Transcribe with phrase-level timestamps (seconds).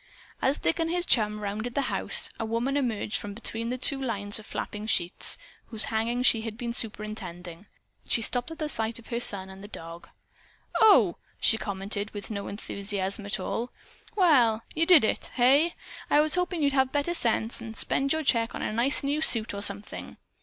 [0.41, 4.01] As Dick and his chum rounded the house, a woman emerged from between the two
[4.01, 7.67] lines of flapping sheets, whose hanging she had been superintending.
[8.07, 10.09] She stopped at sight of her son and the dog.
[10.79, 13.71] "Oh!" she commented with no enthusiasm at all.
[14.15, 15.75] "Well, you did it, hey?
[16.09, 19.21] I was hoping you'd have better sense, and spend your check on a nice new
[19.21, 20.17] suit or something.